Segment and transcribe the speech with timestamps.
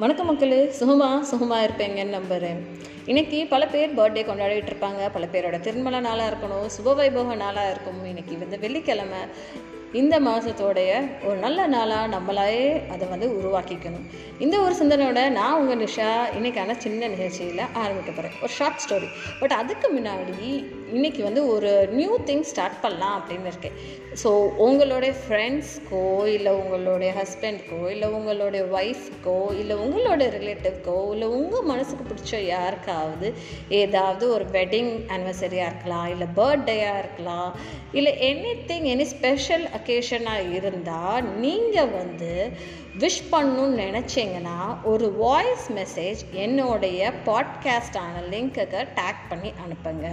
[0.00, 2.58] வணக்கம் மக்களே சுகமா சுகமாக இருப்பேங்கன்னு நம்புகிறேன்
[3.06, 5.08] இன்னைக்கு பல பேர் பர்த்டே கொண்டாடிட்டு இருப்பாங்க.
[5.12, 9.18] பல பேரோட திருமண நாளாக இருக்கணும் சுப வைபவ நாளாக இருக்கும் இன்றைக்கி வந்து வெள்ளிக்கிழமை.
[9.92, 10.90] இந்த மாதத்தோடைய
[11.24, 14.06] ஒரு நல்ல நாளாக நம்மளாவே அதை வந்து உருவாக்கிக்கணும்.
[14.38, 16.10] இந்த ஒரு சிந்தனையோட நான் உங்கள் நிஷா.
[16.38, 19.08] இன்னைக்கான சின்ன நிகழ்ச்சியில் ஆரம்பிக்க போகிறேன் ஒரு ஷார்ட் ஸ்டோரி
[19.40, 23.76] பட் அதுக்கு முன்னாடி இன்றைக்கி வந்து ஒரு நியூ திங் ஸ்டார்ட் பண்ணலாம் அப்படின்னு இருக்கேன்
[24.22, 24.26] ஸோ
[24.56, 32.46] உங்களுடைய ஃப்ரெண்ட்ஸ்க்கோ இல்லை உங்களுடைய ஹஸ்பண்ட்க்கோ இல்லை உங்களுடைய ஒய்ஃப்க்கோ இல்லை உங்களுடைய ரிலேட்டிவ்க்கோ இல்லை உங்கள் மனசுக்கு பிடிச்ச
[32.46, 33.34] யாருக்காவது
[33.68, 37.52] ஏதாவது ஒரு வெட்டிங் ஆனிவர்சரியாக இருக்கலாம் இல்லை பர்த்டேயாக இருக்கலாம்
[37.92, 42.32] இல்லை எனி திங் எனி ஸ்பெஷல் அக்கேஷனாக இருந்தால் நீங்கள் வந்து
[42.98, 50.06] விஷ் பண்ணணும்னு நினச்சிங்கன்னா ஒரு வாய்ஸ் மெசேஜ் என்னுடைய பாட்காஸ்டான லிங்க்குக்கு டேக் பண்ணி அனுப்புங்க.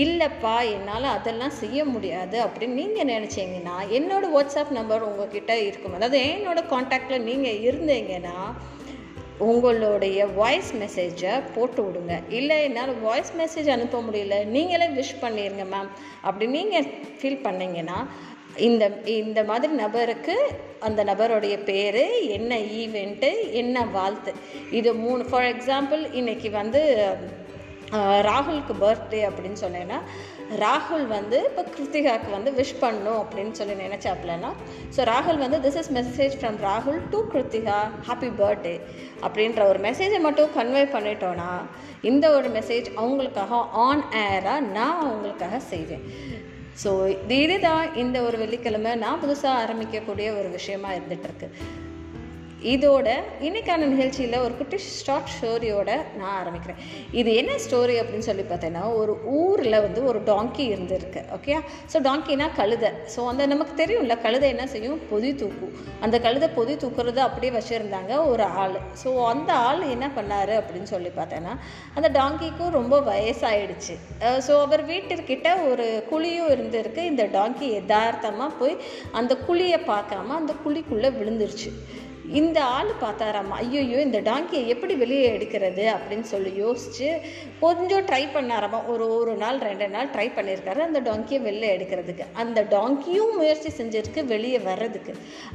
[0.00, 5.96] இல்லைப்பா என்னால் அதெல்லாம் செய்ய முடியாது அப்படின்னு நீங்கள் நினச்சிங்கன்னா என்னோடய வாட்ஸ்அப் நம்பர் உங்ககிட்ட இருக்கும்.
[5.98, 8.38] அதாவது என்னோடய காண்டாக்டில் நீங்கள் இருந்தீங்கன்னா
[9.38, 12.16] உங்களுடைய வாய்ஸ் மெசேஜை போட்டு விடுங்க.
[12.38, 16.88] இல்லை என்னால் வாய்ஸ் மெசேஜ் அனுப்ப முடியல நீங்களே விஷ் பண்ணிடுங்க மேம் அப்படி நீங்கள்
[17.20, 17.98] ஃபீல் பண்ணீங்கன்னா
[18.68, 20.36] இந்த இந்த மாதிரி நபருக்கு
[20.86, 22.04] அந்த நபருடைய பேர்
[22.38, 24.32] என்ன ஈவெண்ட்டு என்ன வாழ்த்து.
[24.70, 26.82] இது மூணு ஃபார் எக்ஸாம்பிள் இன்றைக்கி வந்து
[28.00, 29.98] ராகுலுக்கு பர்த்டே அப்படின்னு சொன்னேன்னா
[30.58, 34.50] ராகுல் வந்து இப்போ கிருத்திகாவுக்கு வந்து விஷ் பண்ணும் அப்படின்னு சொல்லி நினச்சாப்லன்னா
[34.96, 38.80] ஸோ ராகுல் வந்து திஸ் இஸ் மெசேஜ் ஃப்ரம் ராகுல் டு கிருத்திகா ஹாப்பி பர்த்டே
[39.22, 41.50] அப்படின்ற ஒரு மெசேஜை மட்டும் கன்வே பண்ணிட்டோன்னா
[42.02, 46.04] இந்த ஒரு மெசேஜ் அவங்களுக்காக ஆன் ஏராக நான் அவங்களுக்காக செய்வேன்.
[46.84, 51.48] ஸோ இதுதான் இந்த ஒரு வெள்ளிக்கிழமை நான் புதுசாக ஆரம்பிக்கக்கூடிய ஒரு விஷயமா இருந்துகிட்ருக்கு
[52.74, 53.08] இதோட
[53.46, 56.80] இன்னைக்கான நிகழ்ச்சியில் ஒரு குட்டி ஷார்ட் ஸ்டோரியோட நான் ஆரம்பிக்கிறேன்.
[57.20, 61.54] இது என்ன ஸ்டோரி அப்படின்னு சொல்லி பார்த்தீங்கன்னா ஒரு ஊரில் வந்து ஒரு டாங்கி இருந்திருக்கு ஓகே
[61.92, 62.90] ஸோ டாங்கினா கழுதை.
[63.14, 65.00] ஸோ அந்த நமக்கு தெரியும்ல கழுதை என்ன செய்யும்?
[65.10, 65.74] பொதி தூக்கும்.
[66.06, 68.78] அந்த கழுதை பொதி தூக்குறது அப்படியே வச்சுருந்தாங்க ஒரு ஆள்.
[69.02, 71.54] ஸோ அந்த ஆள் என்ன பண்ணார் அப்படின்னு சொல்லி பார்த்தேன்னா
[71.96, 73.96] அந்த டாங்கிக்கும் ரொம்ப வயசாயிடுச்சு.
[74.48, 77.02] ஸோ அவர் வீட்டிற்கிட்ட ஒரு குழியும் இருந்திருக்கு.
[77.12, 78.76] இந்த டாங்கி யதார்த்தமாக போய்
[79.20, 81.70] அந்த குழியை பார்க்காம அந்த குழிக்குள்ளே விழுந்துருச்சு.
[82.40, 87.08] இந்த ஆள் பார்த்தாராம்மா ஐயோ இந்த டாங்கியை எப்படி வெளியே எடுக்கிறது அப்படின்னு சொல்லி யோசிச்சு
[87.64, 88.78] கொஞ்சம் ட்ரை பண்ணாராமா.
[88.92, 92.24] ஒரு ஒரு நாள் ரெண்டு நாள் ட்ரை பண்ணியிருக்காரு அந்த டாங்கியை வெளியே எடுக்கிறதுக்கு.
[92.42, 95.14] அந்த டாங்கியும் முயற்சி செஞ்சிருக்கு வெளியே வர்றதுக்கு.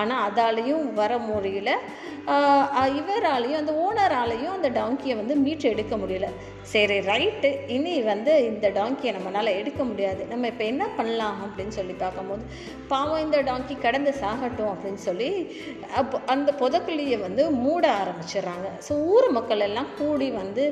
[0.00, 1.72] ஆனால் அதாலையும் வர முடியல
[2.98, 6.28] இவராலையும் அந்த ஓனராலையும் அந்த டாங்கியை வந்து மீட்டு எடுக்க முடியல.
[6.72, 10.22] சரி ரைட்டு இனி வந்து இந்த டாங்கியை நம்மளால் எடுக்க முடியாது.
[10.32, 12.42] நம்ம இப்போ என்ன பண்ணலாம் அப்படின்னு சொல்லி பார்க்கும்போது
[12.92, 15.30] பாவம் இந்த டாங்கி கடந்து சாகட்டும் அப்படின்னு சொல்லி
[16.00, 18.66] அப்போ அந்த அந்த புதக்கிளியை வந்து மூட ஆரம்பிச்சிடுறாங்க.
[18.86, 20.62] ஸோ ஊர் மக்கள் எல்லாம் கூடி வந்து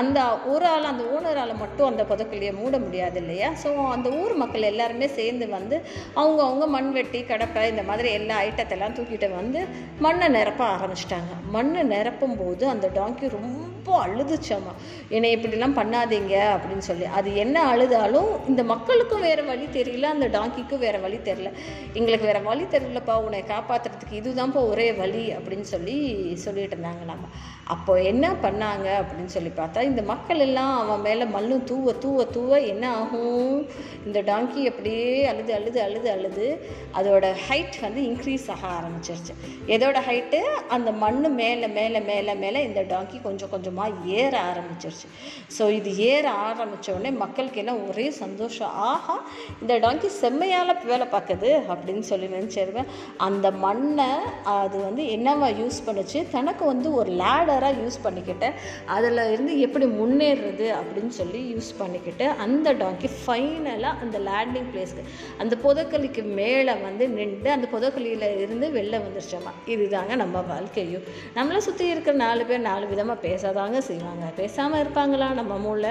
[0.00, 0.18] அந்த
[0.52, 3.48] ஒரு ஆள் அந்த ஓனரால் மட்டும் அந்த புதக்கிளியை மூட முடியாது இல்லையா?
[3.62, 5.78] ஸோ அந்த ஊர் மக்கள் எல்லாருமே சேர்ந்து வந்து
[6.20, 9.62] அவங்க அவங்க மண் வெட்டி கடப்பை இந்த மாதிரி எல்லா ஐட்டத்தெல்லாம் தூக்கிட்டு வந்து
[10.06, 11.32] மண்ணை நிரப்ப ஆரம்பிச்சிட்டாங்க.
[11.56, 14.72] மண்ணை நிரப்பும் போது அந்த டாங்கி ரொம்ப அழுதுச்சாமா?
[15.08, 17.04] என்னை இப்படிலாம் பண்ணாதீங்க அப்படின்னு சொல்லி.
[17.04, 21.52] அது என்ன அழுதாலும் இந்த மக்களுக்கும் வேறு வழி தெரியல அந்த டாங்கிக்கும் வேறு வழி தெரியல.
[21.92, 25.98] எங்களுக்கு வேறு வழி தெரியலப்பா உன்னை காப்பாற்றுறதுக்கு இதுதான்ப்பா ஒரே வழி அப்படின்னு சொல்லி
[26.36, 27.24] சொல்லிட்டு இருந்தாங்களாம்.
[27.64, 32.66] அப்போ என்ன பண்ணாங்க அப்படின்னு சொல்லி பார்த்தா இந்த மக்கள் எல்லாம் அவன் மேலே மண்ணும் தூவ தூவ தூவ
[32.66, 33.68] என்ன ஆகும்?
[34.06, 39.34] இந்த டாங்கி அப்படியே அழுது அழுது அழுது அழுது அதோட ஹைட் வந்து இன்க்ரீஸ் ஆக ஆரம்பிச்சிருச்சு.
[39.66, 45.08] எதோட ஹைட்டு அந்த மண் மேலே மேலே மேலே மேலே இந்த டாங்கி கொஞ்சம் கொஞ்சமாக ஏற ஆரம்பிச்சிருச்சு.
[45.56, 48.72] ஸோ இது ஏற ஆரம்பித்தோடனே மக்களுக்கு எல்லாம் ஒரே சந்தோஷம்.
[48.90, 49.16] ஆஹா
[49.60, 52.90] இந்த டாங்கி செம்மையால் வேலை பார்க்குது அப்படின்னு சொல்லி நினச்சிருவேன்
[53.26, 54.08] அந்த மண்ணை
[54.56, 56.18] அது வந்து என்னவா யூஸ் பண்ணுச்சு?
[56.36, 58.48] தனக்கு வந்து ஒரு லேடராக யூஸ் பண்ணிக்கிட்டு
[58.96, 65.04] அதில் இருந்து எப்படி முன்னேறுறது அப்படின்னு சொல்லி யூஸ் பண்ணிக்கிட்டு அந்த டாங்கி ஃபைனலாக அந்த லேண்டிங் பிளேஸ்க்கு
[65.42, 71.06] அந்த புதக்கலிக்கு மேலே வந்து நின்று அந்த புதக்கலியில் இருந்து வெளில வந்துருச்சோமா இதுதாங்க நம்ம வாழ்க்கையும்.
[71.38, 74.26] நம்மளை சுற்றி இருக்கிற நாலு பேர் நாலு விதமாக பேசாதான் பேசாதாங்க செய்வாங்க.
[74.36, 75.28] பேசாமல் இருப்பாங்களா?
[75.34, 75.90] நம்ம மூளை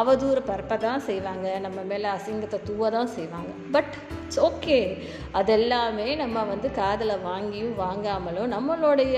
[0.00, 1.46] அவதூறு பரப்ப தான் செய்வாங்க.
[1.58, 3.50] நம்ம மேலே அசிங்கத்தை தூவ தான் செய்வாங்க.
[3.72, 3.94] பட்
[4.28, 4.78] இட்ஸ் ஓகே
[5.38, 9.14] அதெல்லாமே நம்ம வந்து காதில் வாங்கியும் வாங்காமலும் நம்மளுடைய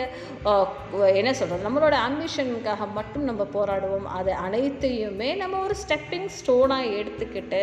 [1.21, 4.07] என்ன சொல்கிறது நம்மளோட ஆம்பிஷனுக்காக மட்டும் நம்ம போராடுவோம்.
[4.19, 7.63] அது அனைத்தையுமே நம்ம ஒரு ஸ்டெப்பிங் ஸ்டோனாக எடுத்துக்கிட்டு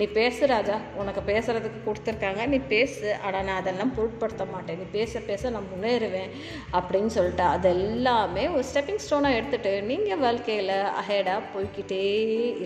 [0.00, 3.06] நீ பேசு ராஜா உனக்கு பேசுகிறதுக்கு கொடுத்துருக்காங்க நீ பேசு.
[3.26, 4.78] ஆனால் நான் அதெல்லாம் பொருட்படுத்த மாட்டேன்.
[4.82, 6.30] நீ பேச பேச நான் முன்னேறுவேன்.
[6.78, 12.04] அப்படின்னு சொல்லிட்டு அதெல்லாமே ஒரு ஸ்டெப்பிங் ஸ்டோனாக எடுத்துகிட்டு நீங்கள் வாழ்க்கையில் அஹேடாக போய்கிட்டே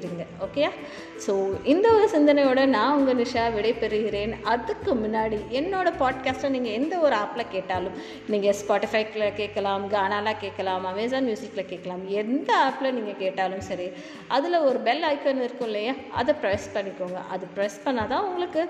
[0.01, 0.23] இருங்க.
[0.47, 0.73] ஓகேயா
[1.27, 1.35] ஸோ
[1.75, 4.15] இந்த ஒரு சிந்தனையோட நான் உங்கள் நிஷா விடைபெறுகிறேன்.
[4.17, 7.97] சந்திக்கிறேன் அதுக்கு முன்னாடி என்னோட பாட்காஸ்ட்டை நீங்கள் எந்த ஒரு ஆப்பில் கேட்டாலும்
[8.33, 13.89] நீங்கள் ஸ்பாட்டிஃபைக்கில் கேட்கலாம் கானாலாக கேட்கலாம் அமேசான் மியூசிக்கில் கேட்கலாம் எந்த ஆப்பில் நீங்கள் கேட்டாலும் சரி
[14.37, 15.95] அதில் ஒரு பெல் ஐக்கன் இருக்கும் இல்லையா?
[16.21, 17.19] அதை ப்ரெஸ் பண்ணிக்கோங்க.
[17.35, 18.63] அது ப்ரெஸ் பண்ணால் தான் உங்களுக்கு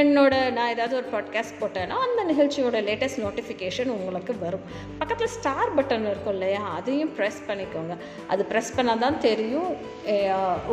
[0.00, 4.66] என்னோட நான் ஏதாவது ஒரு பாட்காஸ்ட் போட்டேன்னா அந்த நிகழ்ச்சியோட லேட்டஸ்ட் நோட்டிஃபிகேஷன் உங்களுக்கு வரும்.
[5.00, 6.62] பக்கத்தில் ஸ்டார் பட்டன் இருக்கும் இல்லையா?
[6.78, 7.96] அதையும் ப்ரெஸ் பண்ணிக்கோங்க.
[8.32, 9.70] அது ப்ரெஸ் பண்ணால் தான் தெரியும்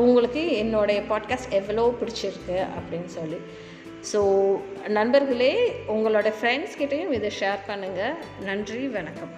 [0.04, 3.40] உங்களுக்கு என்னுடைய பாட்காஸ்ட் எவ்வளோ பிடிச்சிருக்கு அப்படின்னு சொல்லி.
[4.12, 4.20] ஸோ
[4.98, 5.54] நண்பர்களே
[5.96, 8.16] உங்களோட ஃப்ரெண்ட்ஸ் கிட்டேயும் இதை ஷேர் பண்ணுங்கள்
[8.46, 9.32] நன்றி வணக்கம்.